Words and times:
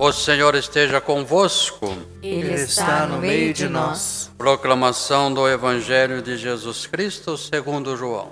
O 0.00 0.12
Senhor 0.12 0.54
esteja 0.54 1.00
convosco. 1.00 1.88
Ele 2.22 2.54
está 2.54 3.04
no 3.04 3.18
meio 3.18 3.52
de 3.52 3.68
nós. 3.68 4.30
Proclamação 4.38 5.34
do 5.34 5.48
Evangelho 5.48 6.22
de 6.22 6.36
Jesus 6.36 6.86
Cristo 6.86 7.36
segundo 7.36 7.96
João. 7.96 8.30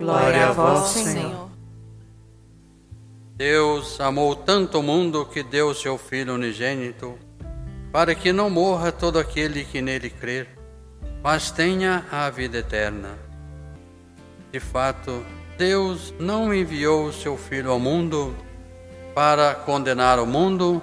Glória 0.00 0.48
a 0.48 0.52
vós, 0.52 0.88
Senhor. 0.88 1.48
Deus 3.36 4.00
amou 4.00 4.34
tanto 4.34 4.80
o 4.80 4.82
mundo 4.82 5.24
que 5.24 5.44
deu 5.44 5.72
seu 5.74 5.96
Filho 5.96 6.34
unigênito, 6.34 7.16
para 7.92 8.12
que 8.12 8.32
não 8.32 8.50
morra 8.50 8.90
todo 8.90 9.16
aquele 9.16 9.62
que 9.62 9.80
nele 9.80 10.10
crer, 10.10 10.58
mas 11.22 11.52
tenha 11.52 12.04
a 12.10 12.28
vida 12.30 12.58
eterna. 12.58 13.16
De 14.50 14.58
fato, 14.58 15.24
Deus 15.56 16.12
não 16.18 16.52
enviou 16.52 17.06
o 17.06 17.12
seu 17.12 17.36
Filho 17.36 17.70
ao 17.70 17.78
mundo 17.78 18.34
para 19.14 19.54
condenar 19.54 20.18
o 20.18 20.26
mundo, 20.26 20.82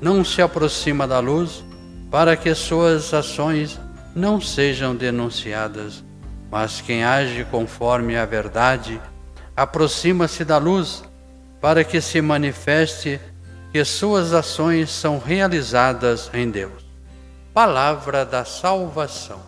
não 0.00 0.24
se 0.24 0.42
aproxima 0.42 1.06
da 1.06 1.18
luz 1.18 1.64
para 2.10 2.36
que 2.36 2.54
suas 2.54 3.12
ações 3.12 3.80
não 4.14 4.40
sejam 4.40 4.94
denunciadas. 4.94 6.04
Mas 6.50 6.80
quem 6.80 7.04
age 7.04 7.44
conforme 7.50 8.16
a 8.16 8.24
verdade 8.24 9.00
aproxima-se 9.56 10.44
da 10.44 10.58
luz 10.58 11.02
para 11.60 11.82
que 11.82 12.00
se 12.00 12.20
manifeste 12.20 13.20
que 13.72 13.84
suas 13.84 14.32
ações 14.32 14.90
são 14.90 15.18
realizadas 15.18 16.30
em 16.32 16.50
Deus. 16.50 16.84
Palavra 17.52 18.24
da 18.24 18.44
salvação. 18.44 19.40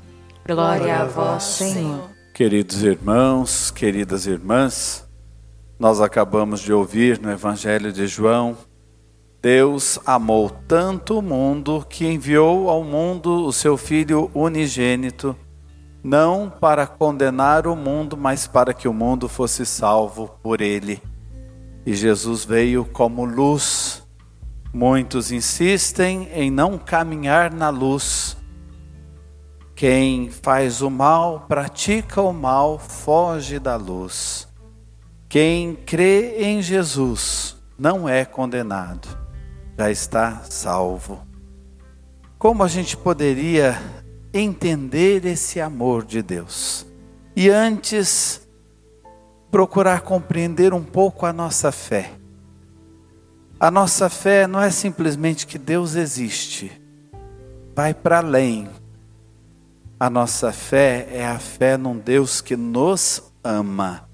Glória 0.46 1.02
a 1.02 1.04
vós, 1.04 1.42
Senhor. 1.42 2.10
Queridos 2.34 2.82
irmãos, 2.82 3.70
queridas 3.70 4.26
irmãs, 4.26 5.06
nós 5.78 6.00
acabamos 6.00 6.60
de 6.60 6.72
ouvir 6.72 7.18
no 7.20 7.30
Evangelho 7.30 7.92
de 7.92 8.06
João 8.06 8.56
Deus 9.40 10.00
amou 10.04 10.50
tanto 10.50 11.20
o 11.20 11.22
mundo 11.22 11.86
que 11.88 12.04
enviou 12.04 12.68
ao 12.68 12.82
mundo 12.82 13.46
o 13.46 13.52
seu 13.52 13.76
Filho 13.76 14.32
unigênito, 14.34 15.36
não 16.02 16.50
para 16.50 16.88
condenar 16.88 17.64
o 17.68 17.76
mundo, 17.76 18.16
mas 18.16 18.48
para 18.48 18.74
que 18.74 18.88
o 18.88 18.92
mundo 18.92 19.28
fosse 19.28 19.64
salvo 19.64 20.28
por 20.42 20.60
ele. 20.60 21.00
E 21.86 21.94
Jesus 21.94 22.44
veio 22.44 22.84
como 22.84 23.24
luz. 23.24 24.02
Muitos 24.74 25.30
insistem 25.30 26.28
em 26.32 26.50
não 26.50 26.76
caminhar 26.76 27.54
na 27.54 27.70
luz. 27.70 28.36
Quem 29.76 30.30
faz 30.30 30.82
o 30.82 30.90
mal, 30.90 31.44
pratica 31.46 32.20
o 32.20 32.32
mal, 32.32 32.76
foge 32.76 33.60
da 33.60 33.76
luz. 33.76 34.48
Quem 35.28 35.76
crê 35.76 36.42
em 36.42 36.60
Jesus 36.60 37.56
não 37.78 38.08
é 38.08 38.24
condenado 38.24 39.27
já 39.78 39.92
está 39.92 40.42
salvo. 40.50 41.20
Como 42.36 42.64
a 42.64 42.68
gente 42.68 42.96
poderia 42.96 43.78
entender 44.34 45.24
esse 45.24 45.60
amor 45.60 46.04
de 46.04 46.20
Deus? 46.20 46.84
E 47.36 47.48
antes, 47.48 48.48
procurar 49.52 50.00
compreender 50.00 50.74
um 50.74 50.82
pouco 50.82 51.24
a 51.24 51.32
nossa 51.32 51.70
fé. 51.70 52.10
A 53.60 53.70
nossa 53.70 54.08
fé 54.08 54.48
não 54.48 54.60
é 54.60 54.70
simplesmente 54.70 55.46
que 55.46 55.58
Deus 55.58 55.94
existe, 55.94 56.72
vai 57.74 57.94
para 57.94 58.18
além. 58.18 58.68
A 59.98 60.10
nossa 60.10 60.52
fé 60.52 61.08
é 61.10 61.26
a 61.26 61.38
fé 61.38 61.76
num 61.76 61.98
Deus 61.98 62.40
que 62.40 62.56
nos 62.56 63.32
ama. 63.42 64.08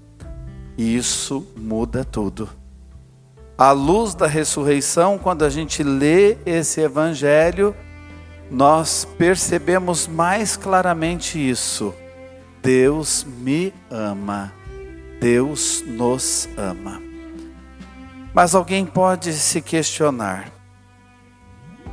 E 0.77 0.95
isso 0.95 1.45
muda 1.55 2.03
tudo. 2.03 2.49
À 3.57 3.71
luz 3.71 4.13
da 4.13 4.27
ressurreição, 4.27 5.17
quando 5.17 5.45
a 5.45 5.49
gente 5.49 5.81
lê 5.81 6.37
esse 6.45 6.81
evangelho, 6.81 7.73
nós 8.51 9.07
percebemos 9.17 10.07
mais 10.07 10.57
claramente 10.57 11.37
isso. 11.39 11.93
Deus 12.61 13.23
me 13.23 13.73
ama. 13.89 14.51
Deus 15.21 15.83
nos 15.87 16.49
ama. 16.57 17.01
Mas 18.33 18.53
alguém 18.53 18.85
pode 18.85 19.31
se 19.31 19.61
questionar: 19.61 20.51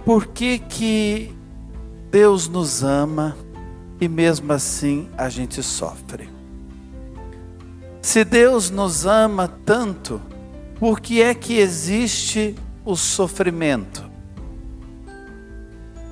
por 0.05 0.27
que 0.27 0.59
que 0.59 1.33
Deus 2.11 2.49
nos 2.49 2.83
ama 2.83 3.37
e 4.01 4.09
mesmo 4.09 4.53
assim 4.53 5.09
a 5.17 5.29
gente 5.29 5.63
sofre? 5.63 6.29
Se 8.01 8.25
Deus 8.25 8.69
nos 8.69 9.07
ama 9.07 9.47
tanto, 9.65 10.21
por 10.83 10.99
que 10.99 11.23
é 11.23 11.33
que 11.33 11.61
existe 11.61 12.57
o 12.85 12.97
sofrimento? 12.97 14.11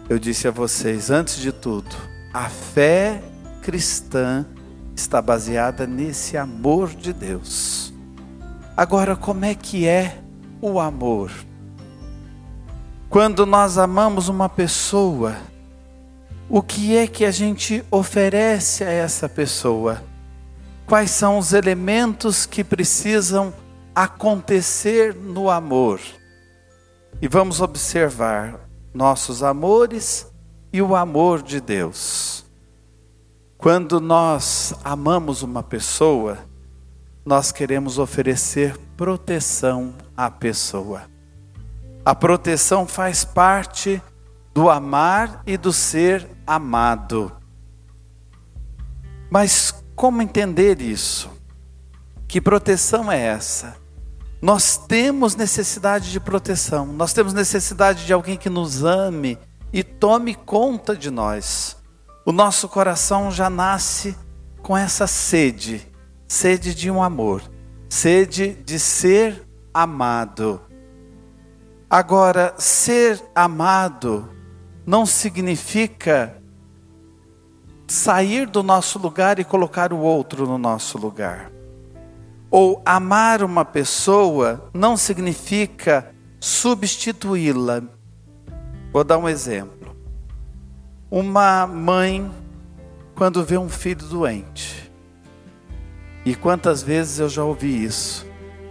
Eu 0.08 0.16
disse 0.16 0.46
a 0.46 0.52
vocês, 0.52 1.10
antes 1.10 1.38
de 1.38 1.50
tudo, 1.50 1.90
a 2.32 2.48
fé 2.48 3.20
cristã 3.62 4.46
está 4.94 5.20
baseada 5.20 5.88
nesse 5.88 6.36
amor 6.36 6.90
de 6.90 7.12
Deus. 7.12 7.92
Agora, 8.76 9.16
como 9.16 9.44
é 9.44 9.56
que 9.56 9.88
é 9.88 10.18
o 10.60 10.78
amor? 10.78 11.32
Quando 13.08 13.44
nós 13.44 13.76
amamos 13.76 14.28
uma 14.28 14.48
pessoa, 14.48 15.36
o 16.48 16.62
que 16.62 16.96
é 16.96 17.08
que 17.08 17.24
a 17.24 17.32
gente 17.32 17.84
oferece 17.90 18.84
a 18.84 18.90
essa 18.92 19.28
pessoa? 19.28 20.00
Quais 20.86 21.10
são 21.10 21.38
os 21.38 21.52
elementos 21.52 22.46
que 22.46 22.62
precisam 22.62 23.52
acontecer 23.94 25.14
no 25.14 25.50
amor. 25.50 26.00
E 27.20 27.28
vamos 27.28 27.60
observar 27.60 28.68
nossos 28.94 29.42
amores 29.42 30.26
e 30.72 30.80
o 30.80 30.94
amor 30.96 31.42
de 31.42 31.60
Deus. 31.60 32.44
Quando 33.58 34.00
nós 34.00 34.74
amamos 34.82 35.42
uma 35.42 35.62
pessoa, 35.62 36.38
nós 37.24 37.52
queremos 37.52 37.98
oferecer 37.98 38.76
proteção 38.96 39.94
à 40.16 40.30
pessoa. 40.30 41.02
A 42.04 42.14
proteção 42.14 42.86
faz 42.86 43.24
parte 43.24 44.02
do 44.54 44.70
amar 44.70 45.42
e 45.46 45.56
do 45.56 45.72
ser 45.72 46.26
amado. 46.46 47.30
Mas 49.30 49.74
como 49.94 50.22
entender 50.22 50.80
isso? 50.80 51.30
Que 52.26 52.40
proteção 52.40 53.12
é 53.12 53.20
essa? 53.20 53.76
Nós 54.40 54.78
temos 54.78 55.36
necessidade 55.36 56.10
de 56.10 56.18
proteção, 56.18 56.86
nós 56.86 57.12
temos 57.12 57.34
necessidade 57.34 58.06
de 58.06 58.12
alguém 58.12 58.38
que 58.38 58.48
nos 58.48 58.82
ame 58.82 59.38
e 59.70 59.82
tome 59.82 60.34
conta 60.34 60.96
de 60.96 61.10
nós. 61.10 61.76
O 62.24 62.32
nosso 62.32 62.68
coração 62.68 63.30
já 63.30 63.50
nasce 63.50 64.16
com 64.62 64.76
essa 64.76 65.06
sede, 65.06 65.86
sede 66.26 66.74
de 66.74 66.90
um 66.90 67.02
amor, 67.02 67.42
sede 67.88 68.54
de 68.64 68.78
ser 68.78 69.46
amado. 69.74 70.60
Agora, 71.88 72.54
ser 72.56 73.20
amado 73.34 74.30
não 74.86 75.04
significa 75.04 76.40
sair 77.86 78.46
do 78.46 78.62
nosso 78.62 78.98
lugar 78.98 79.38
e 79.38 79.44
colocar 79.44 79.92
o 79.92 79.98
outro 79.98 80.46
no 80.46 80.56
nosso 80.56 80.96
lugar. 80.96 81.50
Ou 82.50 82.82
amar 82.84 83.42
uma 83.42 83.64
pessoa 83.64 84.68
não 84.74 84.96
significa 84.96 86.12
substituí-la. 86.40 87.82
Vou 88.92 89.04
dar 89.04 89.18
um 89.18 89.28
exemplo. 89.28 89.96
Uma 91.10 91.66
mãe, 91.66 92.30
quando 93.14 93.44
vê 93.44 93.56
um 93.56 93.68
filho 93.68 94.04
doente, 94.06 94.90
e 96.24 96.34
quantas 96.34 96.82
vezes 96.82 97.18
eu 97.18 97.28
já 97.28 97.44
ouvi 97.44 97.84
isso, 97.84 98.26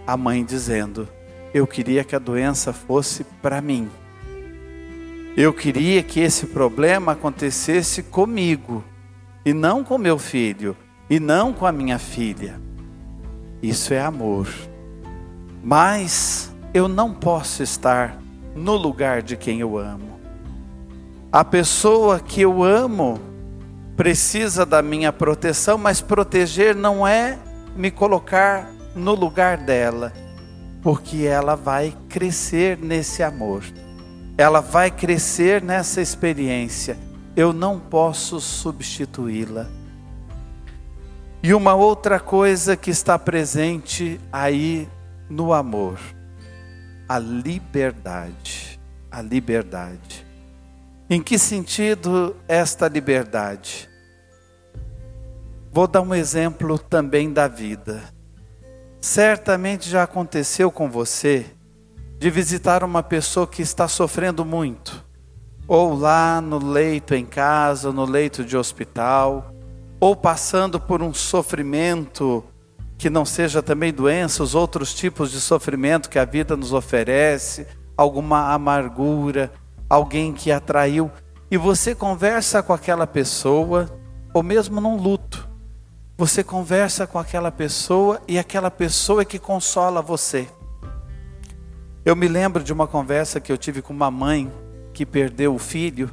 a 0.06 0.16
mãe 0.16 0.44
dizendo: 0.44 1.08
Eu 1.54 1.66
queria 1.66 2.04
que 2.04 2.14
a 2.14 2.18
doença 2.18 2.72
fosse 2.72 3.24
para 3.24 3.60
mim. 3.60 3.88
Eu 5.36 5.52
queria 5.52 6.02
que 6.02 6.20
esse 6.20 6.46
problema 6.46 7.12
acontecesse 7.12 8.02
comigo, 8.02 8.84
e 9.44 9.54
não 9.54 9.82
com 9.82 9.96
meu 9.96 10.18
filho, 10.18 10.76
e 11.08 11.18
não 11.18 11.52
com 11.52 11.64
a 11.64 11.72
minha 11.72 11.98
filha. 11.98 12.60
Isso 13.62 13.92
é 13.92 14.00
amor. 14.00 14.48
Mas 15.62 16.54
eu 16.72 16.88
não 16.88 17.12
posso 17.12 17.62
estar 17.62 18.16
no 18.54 18.76
lugar 18.76 19.22
de 19.22 19.36
quem 19.36 19.60
eu 19.60 19.76
amo. 19.76 20.18
A 21.32 21.44
pessoa 21.44 22.18
que 22.18 22.40
eu 22.40 22.62
amo 22.62 23.20
precisa 23.96 24.64
da 24.64 24.82
minha 24.82 25.12
proteção, 25.12 25.76
mas 25.76 26.00
proteger 26.00 26.74
não 26.74 27.06
é 27.06 27.38
me 27.76 27.90
colocar 27.90 28.72
no 28.94 29.14
lugar 29.14 29.58
dela, 29.58 30.12
porque 30.82 31.24
ela 31.24 31.54
vai 31.54 31.94
crescer 32.08 32.78
nesse 32.78 33.22
amor, 33.22 33.62
ela 34.36 34.60
vai 34.60 34.90
crescer 34.90 35.62
nessa 35.62 36.00
experiência. 36.00 36.98
Eu 37.36 37.52
não 37.52 37.78
posso 37.78 38.40
substituí-la. 38.40 39.68
E 41.42 41.54
uma 41.54 41.74
outra 41.74 42.20
coisa 42.20 42.76
que 42.76 42.90
está 42.90 43.18
presente 43.18 44.20
aí 44.30 44.86
no 45.28 45.54
amor, 45.54 45.98
a 47.08 47.18
liberdade. 47.18 48.78
A 49.10 49.22
liberdade. 49.22 50.26
Em 51.08 51.22
que 51.22 51.38
sentido 51.38 52.36
esta 52.46 52.88
liberdade? 52.88 53.88
Vou 55.72 55.86
dar 55.86 56.02
um 56.02 56.14
exemplo 56.14 56.78
também 56.78 57.32
da 57.32 57.48
vida. 57.48 58.02
Certamente 59.00 59.88
já 59.88 60.02
aconteceu 60.02 60.70
com 60.70 60.90
você 60.90 61.46
de 62.18 62.28
visitar 62.28 62.84
uma 62.84 63.02
pessoa 63.02 63.46
que 63.46 63.62
está 63.62 63.88
sofrendo 63.88 64.44
muito, 64.44 65.02
ou 65.66 65.94
lá 65.94 66.38
no 66.42 66.58
leito 66.58 67.14
em 67.14 67.24
casa, 67.24 67.90
no 67.90 68.04
leito 68.04 68.44
de 68.44 68.58
hospital, 68.58 69.54
ou 70.00 70.16
passando 70.16 70.80
por 70.80 71.02
um 71.02 71.12
sofrimento 71.12 72.42
que 72.96 73.10
não 73.10 73.24
seja 73.24 73.62
também 73.62 73.92
doença, 73.92 74.42
os 74.42 74.54
outros 74.54 74.94
tipos 74.94 75.30
de 75.30 75.40
sofrimento 75.40 76.08
que 76.08 76.18
a 76.18 76.24
vida 76.24 76.56
nos 76.56 76.72
oferece, 76.72 77.66
alguma 77.96 78.52
amargura, 78.52 79.52
alguém 79.88 80.32
que 80.32 80.50
atraiu, 80.50 81.10
e 81.50 81.56
você 81.56 81.94
conversa 81.94 82.62
com 82.62 82.72
aquela 82.72 83.06
pessoa, 83.06 83.88
ou 84.32 84.42
mesmo 84.42 84.80
num 84.80 84.96
luto, 84.96 85.48
você 86.16 86.44
conversa 86.44 87.06
com 87.06 87.18
aquela 87.18 87.50
pessoa 87.50 88.20
e 88.28 88.38
aquela 88.38 88.70
pessoa 88.70 89.22
é 89.22 89.24
que 89.24 89.38
consola 89.38 90.02
você. 90.02 90.46
Eu 92.04 92.14
me 92.14 92.28
lembro 92.28 92.62
de 92.62 92.72
uma 92.72 92.86
conversa 92.86 93.40
que 93.40 93.50
eu 93.50 93.58
tive 93.58 93.82
com 93.82 93.92
uma 93.92 94.10
mãe 94.10 94.50
que 94.92 95.04
perdeu 95.06 95.54
o 95.54 95.58
filho 95.58 96.10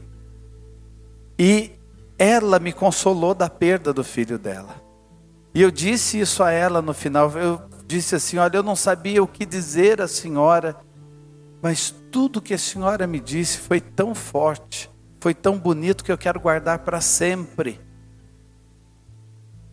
e 1.37 1.76
ela 2.17 2.59
me 2.59 2.73
consolou 2.73 3.33
da 3.33 3.49
perda 3.49 3.93
do 3.93 4.03
filho 4.03 4.37
dela. 4.37 4.81
E 5.53 5.61
eu 5.61 5.71
disse 5.71 6.19
isso 6.19 6.43
a 6.43 6.51
ela 6.51 6.81
no 6.81 6.93
final. 6.93 7.31
Eu 7.31 7.61
disse 7.85 8.15
assim: 8.15 8.37
Olha, 8.37 8.57
eu 8.57 8.63
não 8.63 8.75
sabia 8.75 9.23
o 9.23 9.27
que 9.27 9.45
dizer 9.45 10.01
à 10.01 10.07
senhora, 10.07 10.75
mas 11.61 11.93
tudo 12.11 12.41
que 12.41 12.53
a 12.53 12.57
senhora 12.57 13.07
me 13.07 13.19
disse 13.19 13.57
foi 13.57 13.79
tão 13.79 14.13
forte, 14.13 14.89
foi 15.19 15.33
tão 15.33 15.57
bonito 15.57 16.03
que 16.03 16.11
eu 16.11 16.17
quero 16.17 16.39
guardar 16.39 16.79
para 16.79 17.01
sempre. 17.01 17.79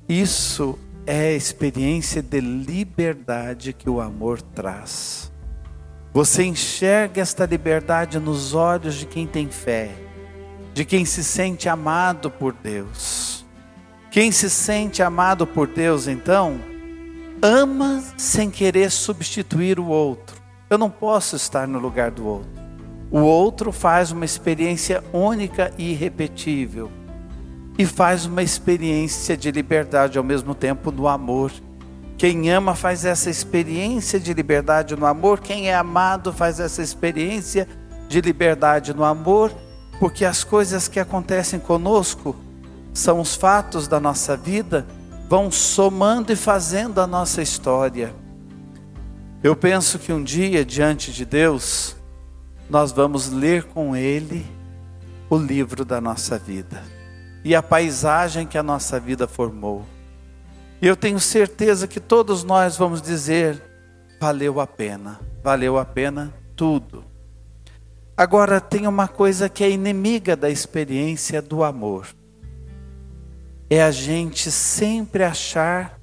Isso 0.09 0.79
é 1.07 1.29
a 1.29 1.33
experiência 1.33 2.23
de 2.23 2.41
liberdade 2.41 3.73
que 3.73 3.89
o 3.89 4.01
amor 4.01 4.41
traz. 4.41 5.33
Você 6.13 6.45
enxerga 6.45 7.21
esta 7.21 7.45
liberdade 7.45 8.19
nos 8.19 8.55
olhos 8.55 8.95
de 8.95 9.07
quem 9.07 9.27
tem 9.27 9.49
fé, 9.49 9.91
de 10.75 10.85
quem 10.85 11.05
se 11.05 11.23
sente 11.23 11.69
amado 11.69 12.29
por 12.29 12.53
Deus. 12.53 13.47
Quem 14.11 14.33
se 14.33 14.51
sente 14.51 15.05
amado 15.05 15.47
por 15.47 15.69
Deus, 15.69 16.09
então, 16.09 16.61
ama 17.41 18.03
sem 18.17 18.51
querer 18.51 18.91
substituir 18.91 19.79
o 19.79 19.87
outro. 19.87 20.37
Eu 20.69 20.77
não 20.77 20.91
posso 20.91 21.37
estar 21.37 21.69
no 21.69 21.79
lugar 21.79 22.11
do 22.11 22.27
outro. 22.27 22.51
O 23.09 23.21
outro 23.21 23.71
faz 23.71 24.11
uma 24.11 24.25
experiência 24.25 25.03
única 25.13 25.73
e 25.79 25.93
irrepetível 25.93 26.91
e 27.79 27.87
faz 27.87 28.27
uma 28.27 28.43
experiência 28.43 29.37
de 29.37 29.53
liberdade 29.53 30.19
ao 30.19 30.25
mesmo 30.25 30.57
tempo 30.57 30.91
no 30.91 31.07
amor. 31.07 31.53
Quem 32.19 32.51
ama 32.51 32.75
faz 32.75 33.05
essa 33.05 33.31
experiência 33.31 34.19
de 34.19 34.35
liberdade 34.35 34.97
no 34.97 35.07
amor, 35.07 35.39
quem 35.39 35.69
é 35.69 35.75
amado 35.75 36.33
faz 36.33 36.59
essa 36.59 36.83
experiência 36.83 37.69
de 38.09 38.21
liberdade 38.21 38.93
no 38.93 39.05
amor, 39.05 39.53
porque 39.99 40.25
as 40.25 40.45
coisas 40.45 40.89
que 40.89 41.01
acontecem 41.01 41.59
conosco 41.59 42.37
são 42.93 43.21
os 43.21 43.35
fatos 43.35 43.89
da 43.89 43.99
nossa 43.99 44.37
vida, 44.37 44.87
vão 45.29 45.51
somando 45.51 46.33
e 46.33 46.37
fazendo 46.37 47.01
a 47.01 47.07
nossa 47.07 47.43
história. 47.43 48.15
Eu 49.43 49.55
penso 49.55 49.99
que 49.99 50.13
um 50.13 50.23
dia, 50.23 50.65
diante 50.65 51.13
de 51.13 51.25
Deus, 51.25 51.97
nós 52.69 52.93
vamos 52.93 53.31
ler 53.31 53.65
com 53.65 53.95
Ele 53.95 54.47
o 55.29 55.37
livro 55.37 55.85
da 55.85 56.01
nossa 56.01 56.39
vida 56.39 56.83
e 57.45 57.55
a 57.55 57.63
paisagem 57.63 58.47
que 58.47 58.57
a 58.57 58.63
nossa 58.63 58.99
vida 58.99 59.29
formou. 59.29 59.85
E 60.81 60.87
eu 60.87 60.97
tenho 60.97 61.21
certeza 61.21 61.87
que 61.87 62.01
todos 62.01 62.43
nós 62.43 62.77
vamos 62.77 63.03
dizer: 63.03 63.63
valeu 64.21 64.61
a 64.61 64.67
pena, 64.67 65.21
valeu 65.43 65.79
a 65.79 65.85
pena 65.85 66.33
tudo. 66.57 67.05
Agora, 68.17 68.61
tem 68.61 68.87
uma 68.87 69.09
coisa 69.09 69.49
que 69.49 69.65
é 69.65 69.71
inimiga 69.71 70.37
da 70.37 70.49
experiência 70.49 71.43
do 71.43 71.65
amor: 71.65 72.07
é 73.69 73.83
a 73.83 73.91
gente 73.91 74.51
sempre 74.51 75.25
achar 75.25 75.99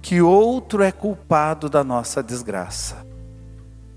que 0.00 0.22
outro 0.22 0.82
é 0.82 0.92
culpado 0.92 1.68
da 1.68 1.82
nossa 1.82 2.22
desgraça. 2.22 3.06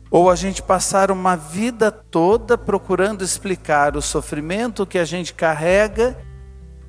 Ou 0.10 0.30
a 0.30 0.36
gente 0.36 0.62
passar 0.62 1.10
uma 1.10 1.38
vida 1.38 1.90
toda 1.90 2.58
procurando 2.58 3.24
explicar 3.24 3.96
o 3.96 4.02
sofrimento 4.02 4.86
que 4.86 4.98
a 4.98 5.06
gente 5.06 5.34
carrega 5.34 6.18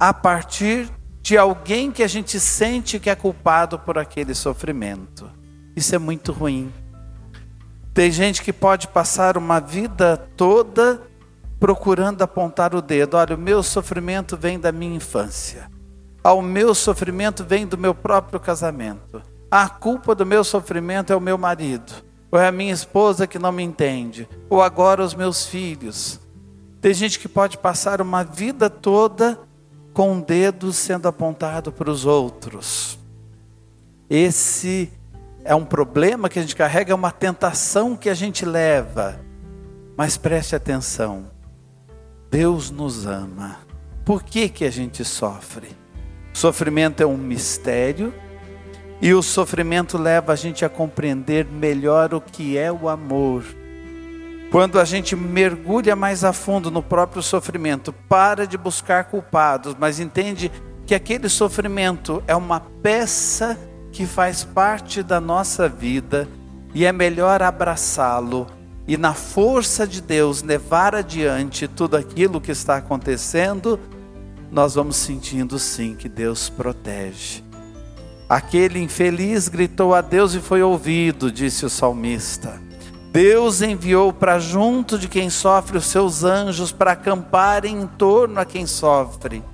a 0.00 0.12
partir 0.12 0.90
de 1.20 1.38
alguém 1.38 1.92
que 1.92 2.02
a 2.02 2.08
gente 2.08 2.40
sente 2.40 2.98
que 2.98 3.08
é 3.08 3.14
culpado 3.14 3.78
por 3.78 3.96
aquele 3.96 4.34
sofrimento. 4.34 5.30
Isso 5.76 5.94
é 5.94 5.98
muito 5.98 6.32
ruim. 6.32 6.72
Tem 7.94 8.10
gente 8.10 8.42
que 8.42 8.52
pode 8.52 8.88
passar 8.88 9.36
uma 9.36 9.60
vida 9.60 10.16
toda 10.36 11.02
procurando 11.60 12.22
apontar 12.22 12.74
o 12.74 12.80
dedo. 12.80 13.16
Olha, 13.16 13.36
o 13.36 13.38
meu 13.38 13.62
sofrimento 13.62 14.36
vem 14.36 14.58
da 14.58 14.72
minha 14.72 14.96
infância. 14.96 15.70
Ah, 16.24 16.32
o 16.32 16.40
meu 16.40 16.74
sofrimento 16.74 17.44
vem 17.44 17.66
do 17.66 17.76
meu 17.76 17.94
próprio 17.94 18.40
casamento. 18.40 19.20
A 19.50 19.68
culpa 19.68 20.14
do 20.14 20.24
meu 20.24 20.42
sofrimento 20.42 21.12
é 21.12 21.16
o 21.16 21.20
meu 21.20 21.36
marido. 21.36 21.92
Ou 22.30 22.38
é 22.38 22.48
a 22.48 22.52
minha 22.52 22.72
esposa 22.72 23.26
que 23.26 23.38
não 23.38 23.52
me 23.52 23.62
entende. 23.62 24.26
Ou 24.48 24.62
agora 24.62 25.04
os 25.04 25.14
meus 25.14 25.44
filhos. 25.44 26.18
Tem 26.80 26.94
gente 26.94 27.18
que 27.18 27.28
pode 27.28 27.58
passar 27.58 28.00
uma 28.00 28.24
vida 28.24 28.70
toda 28.70 29.38
com 29.92 30.18
o 30.18 30.22
dedo 30.22 30.72
sendo 30.72 31.06
apontado 31.06 31.70
para 31.70 31.90
os 31.90 32.06
outros. 32.06 32.98
Esse 34.08 34.90
é 35.44 35.54
um 35.54 35.64
problema 35.64 36.28
que 36.28 36.38
a 36.38 36.42
gente 36.42 36.56
carrega, 36.56 36.92
é 36.92 36.94
uma 36.94 37.10
tentação 37.10 37.96
que 37.96 38.08
a 38.08 38.14
gente 38.14 38.44
leva. 38.44 39.20
Mas 39.96 40.16
preste 40.16 40.54
atenção. 40.54 41.30
Deus 42.30 42.70
nos 42.70 43.06
ama. 43.06 43.58
Por 44.04 44.22
que, 44.22 44.48
que 44.48 44.64
a 44.64 44.70
gente 44.70 45.04
sofre? 45.04 45.68
Sofrimento 46.32 47.02
é 47.02 47.06
um 47.06 47.16
mistério 47.16 48.12
e 49.00 49.12
o 49.12 49.22
sofrimento 49.22 49.98
leva 49.98 50.32
a 50.32 50.36
gente 50.36 50.64
a 50.64 50.68
compreender 50.68 51.44
melhor 51.44 52.14
o 52.14 52.20
que 52.20 52.56
é 52.56 52.72
o 52.72 52.88
amor 52.88 53.44
quando 54.52 54.78
a 54.78 54.84
gente 54.84 55.16
mergulha 55.16 55.96
mais 55.96 56.24
a 56.24 56.32
fundo 56.34 56.70
no 56.70 56.82
próprio 56.82 57.22
sofrimento, 57.22 57.90
para 57.90 58.46
de 58.46 58.58
buscar 58.58 59.04
culpados, 59.04 59.74
mas 59.80 59.98
entende 59.98 60.52
que 60.84 60.94
aquele 60.94 61.30
sofrimento 61.30 62.22
é 62.26 62.36
uma 62.36 62.60
peça 62.60 63.58
que 63.92 64.06
faz 64.06 64.42
parte 64.42 65.02
da 65.02 65.20
nossa 65.20 65.68
vida 65.68 66.26
e 66.74 66.84
é 66.84 66.92
melhor 66.92 67.42
abraçá-lo 67.42 68.46
e, 68.86 68.96
na 68.96 69.14
força 69.14 69.86
de 69.86 70.00
Deus, 70.00 70.42
levar 70.42 70.94
adiante 70.94 71.68
tudo 71.68 71.96
aquilo 71.96 72.40
que 72.40 72.50
está 72.50 72.76
acontecendo, 72.76 73.78
nós 74.50 74.74
vamos 74.74 74.96
sentindo 74.96 75.58
sim 75.58 75.94
que 75.94 76.08
Deus 76.08 76.48
protege. 76.48 77.44
Aquele 78.28 78.80
infeliz 78.80 79.46
gritou 79.48 79.94
a 79.94 80.00
Deus 80.00 80.34
e 80.34 80.40
foi 80.40 80.62
ouvido, 80.62 81.30
disse 81.30 81.64
o 81.64 81.70
salmista. 81.70 82.60
Deus 83.12 83.60
enviou 83.60 84.10
para 84.12 84.38
junto 84.38 84.98
de 84.98 85.06
quem 85.06 85.28
sofre 85.28 85.76
os 85.76 85.84
seus 85.84 86.24
anjos 86.24 86.72
para 86.72 86.92
acamparem 86.92 87.82
em 87.82 87.86
torno 87.86 88.40
a 88.40 88.44
quem 88.44 88.66
sofre. 88.66 89.44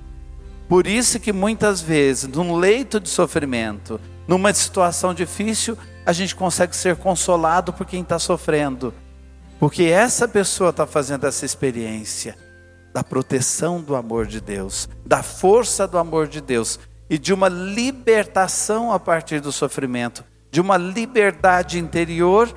Por 0.67 0.87
isso 0.87 1.19
que 1.19 1.33
muitas 1.33 1.81
vezes, 1.81 2.27
num 2.27 2.55
leito 2.55 2.99
de 2.99 3.09
sofrimento, 3.09 3.99
numa 4.29 4.53
situação 4.53 5.11
difícil, 5.11 5.75
a 6.05 6.13
gente 6.13 6.35
consegue 6.35 6.75
ser 6.75 6.95
consolado 6.97 7.73
por 7.73 7.83
quem 7.83 8.03
está 8.03 8.19
sofrendo. 8.19 8.93
Porque 9.59 9.85
essa 9.85 10.27
pessoa 10.27 10.69
está 10.69 10.85
fazendo 10.85 11.25
essa 11.25 11.47
experiência 11.47 12.37
da 12.93 13.03
proteção 13.03 13.81
do 13.81 13.95
amor 13.95 14.27
de 14.27 14.39
Deus, 14.39 14.87
da 15.03 15.23
força 15.23 15.87
do 15.87 15.97
amor 15.97 16.27
de 16.27 16.41
Deus 16.41 16.79
e 17.09 17.17
de 17.17 17.33
uma 17.33 17.49
libertação 17.49 18.93
a 18.93 18.99
partir 18.99 19.39
do 19.39 19.51
sofrimento, 19.51 20.23
de 20.51 20.61
uma 20.61 20.77
liberdade 20.77 21.79
interior 21.79 22.53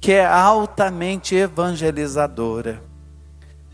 que 0.00 0.10
é 0.10 0.26
altamente 0.26 1.36
evangelizadora. 1.36 2.82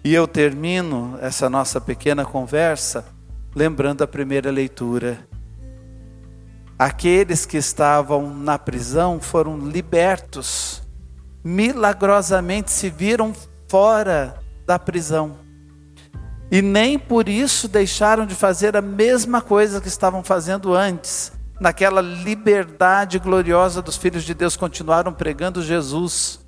E 0.04 0.12
eu 0.12 0.28
termino 0.28 1.18
essa 1.22 1.48
nossa 1.48 1.80
pequena 1.80 2.22
conversa 2.22 3.02
lembrando 3.54 4.04
a 4.04 4.06
primeira 4.06 4.50
leitura. 4.50 5.29
Aqueles 6.80 7.44
que 7.44 7.58
estavam 7.58 8.34
na 8.34 8.58
prisão 8.58 9.20
foram 9.20 9.58
libertos, 9.58 10.82
milagrosamente 11.44 12.70
se 12.70 12.88
viram 12.88 13.34
fora 13.68 14.40
da 14.66 14.78
prisão. 14.78 15.36
E 16.50 16.62
nem 16.62 16.98
por 16.98 17.28
isso 17.28 17.68
deixaram 17.68 18.24
de 18.24 18.34
fazer 18.34 18.78
a 18.78 18.80
mesma 18.80 19.42
coisa 19.42 19.78
que 19.78 19.88
estavam 19.88 20.24
fazendo 20.24 20.72
antes. 20.72 21.32
Naquela 21.60 22.00
liberdade 22.00 23.18
gloriosa 23.18 23.82
dos 23.82 23.98
filhos 23.98 24.24
de 24.24 24.32
Deus, 24.32 24.56
continuaram 24.56 25.12
pregando 25.12 25.62
Jesus. 25.62 26.40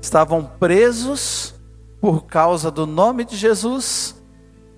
Estavam 0.00 0.42
presos 0.58 1.54
por 2.00 2.24
causa 2.24 2.70
do 2.70 2.86
nome 2.86 3.26
de 3.26 3.36
Jesus 3.36 4.19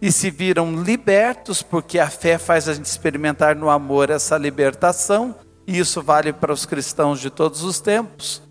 e 0.02 0.10
se 0.10 0.32
viram 0.32 0.82
libertos, 0.82 1.62
porque 1.62 2.00
a 2.00 2.10
fé 2.10 2.36
faz 2.36 2.68
a 2.68 2.74
gente 2.74 2.86
experimentar 2.86 3.54
no 3.54 3.70
amor 3.70 4.10
essa 4.10 4.36
libertação, 4.36 5.32
e 5.64 5.78
isso 5.78 6.02
vale 6.02 6.32
para 6.32 6.52
os 6.52 6.66
cristãos 6.66 7.20
de 7.20 7.30
todos 7.30 7.62
os 7.62 7.78
tempos. 7.78 8.42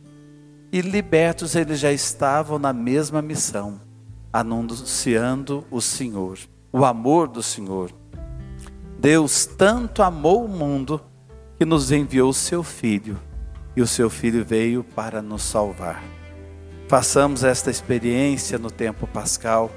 E 0.72 0.79
libertos, 0.79 1.53
eles 1.53 1.77
já 1.77 1.91
estavam 1.91 2.58
na 2.58 2.72
mesma 2.72 3.22
missão, 3.22 3.81
anunciando 4.31 5.65
o 5.70 5.81
Senhor, 5.81 6.39
o 6.72 6.86
amor 6.86 7.27
do 7.27 7.43
Senhor. 7.43 7.91
Deus 8.98 9.46
tanto 9.46 10.01
amou 10.01 10.46
o 10.46 10.48
mundo 10.48 11.01
que 11.60 11.65
nos 11.65 11.91
enviou 11.91 12.29
o 12.29 12.34
seu 12.34 12.63
Filho, 12.63 13.20
e 13.75 13.81
o 13.81 13.88
seu 13.88 14.10
Filho 14.10 14.46
veio 14.46 14.86
para 14.86 15.22
nos 15.22 15.43
salvar. 15.43 16.01
Façamos 16.88 17.43
esta 17.43 17.70
experiência 17.70 18.58
no 18.58 18.72
tempo 18.72 19.05
pascal 19.05 19.70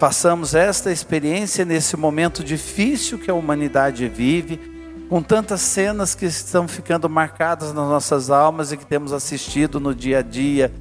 Façamos 0.00 0.54
esta 0.54 0.90
experiência 0.90 1.62
nesse 1.62 1.94
momento 1.94 2.42
difícil 2.42 3.18
que 3.18 3.30
a 3.30 3.34
humanidade 3.34 4.08
vive, 4.08 4.58
com 5.10 5.22
tantas 5.22 5.60
cenas 5.60 6.14
que 6.14 6.24
estão 6.24 6.66
ficando 6.66 7.06
marcadas 7.06 7.74
nas 7.74 7.86
nossas 7.86 8.30
almas 8.30 8.72
e 8.72 8.78
que 8.78 8.86
temos 8.86 9.12
assistido 9.12 9.78
no 9.78 9.94
dia 9.94 10.20
a 10.20 10.22
dia. 10.22 10.72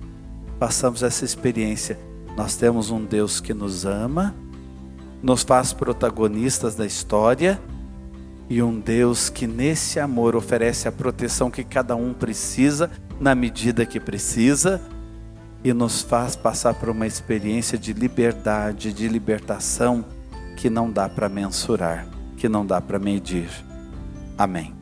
Façamos 0.57 1.03
essa 1.03 1.25
experiência. 1.25 1.99
Nós 2.37 2.55
temos 2.55 2.91
um 2.91 3.03
Deus 3.03 3.41
que 3.41 3.53
nos 3.53 3.85
ama, 3.85 4.33
nos 5.21 5.43
faz 5.43 5.73
protagonistas 5.73 6.75
da 6.75 6.85
história 6.85 7.59
e 8.49 8.63
um 8.63 8.79
Deus 8.79 9.27
que 9.27 9.45
nesse 9.45 9.99
amor 9.99 10.33
oferece 10.33 10.87
a 10.87 10.93
proteção 10.93 11.51
que 11.51 11.65
cada 11.65 11.93
um 11.93 12.13
precisa, 12.13 12.89
na 13.19 13.35
medida 13.35 13.85
que 13.85 13.99
precisa 13.99 14.79
e 15.63 15.73
nos 15.73 16.01
faz 16.01 16.35
passar 16.35 16.73
por 16.73 16.89
uma 16.89 17.05
experiência 17.05 17.77
de 17.77 17.93
liberdade, 17.93 18.93
de 18.93 19.07
libertação 19.07 20.05
que 20.55 20.69
não 20.69 20.91
dá 20.91 21.07
para 21.09 21.27
mensurar, 21.27 22.07
que 22.37 22.47
não 22.47 22.65
dá 22.65 22.81
para 22.81 22.99
medir. 22.99 23.49
Amém. 24.37 24.78